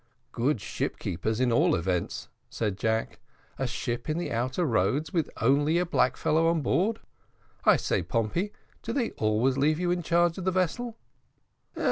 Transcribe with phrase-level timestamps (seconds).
[0.31, 3.19] "Good ship keepers, at all events," said Jack.
[3.59, 7.01] "A ship in the outer roads with only a black fellow on board!
[7.65, 8.51] I say, Pompey,
[8.81, 10.97] do they always leave you in charge of the vessel?"